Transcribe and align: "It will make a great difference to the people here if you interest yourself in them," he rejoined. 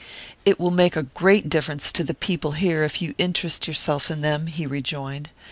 "It 0.45 0.59
will 0.59 0.71
make 0.71 0.95
a 0.95 1.03
great 1.03 1.47
difference 1.47 1.91
to 1.91 2.03
the 2.03 2.15
people 2.15 2.53
here 2.53 2.83
if 2.83 3.03
you 3.03 3.13
interest 3.19 3.67
yourself 3.67 4.09
in 4.09 4.21
them," 4.21 4.47
he 4.47 4.65
rejoined. 4.65 5.29